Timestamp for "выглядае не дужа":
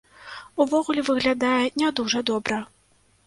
1.09-2.19